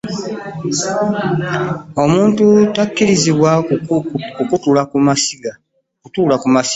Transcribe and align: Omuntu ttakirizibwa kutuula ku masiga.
Omuntu 2.03 2.45
ttakirizibwa 2.69 3.51
kutuula 4.49 4.83
ku 4.91 4.97
masiga. 5.05 5.51